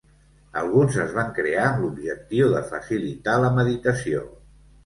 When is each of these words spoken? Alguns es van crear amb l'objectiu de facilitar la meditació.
Alguns 0.61 0.97
es 1.03 1.11
van 1.17 1.29
crear 1.35 1.67
amb 1.67 1.83
l'objectiu 1.85 2.49
de 2.57 2.65
facilitar 2.73 3.39
la 3.45 3.55
meditació. 3.59 4.27